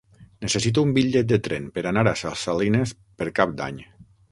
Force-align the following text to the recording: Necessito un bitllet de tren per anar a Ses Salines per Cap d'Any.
Necessito 0.45 0.83
un 0.87 0.93
bitllet 0.95 1.29
de 1.33 1.39
tren 1.49 1.69
per 1.77 1.85
anar 1.91 2.05
a 2.13 2.15
Ses 2.23 2.47
Salines 2.49 2.97
per 3.21 3.31
Cap 3.41 3.57
d'Any. 3.63 3.81